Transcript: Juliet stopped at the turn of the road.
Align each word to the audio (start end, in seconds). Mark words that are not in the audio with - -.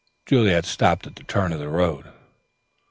Juliet 0.25 0.65
stopped 0.65 1.05
at 1.05 1.15
the 1.15 1.23
turn 1.23 1.53
of 1.53 1.59
the 1.59 1.69
road. 1.69 2.11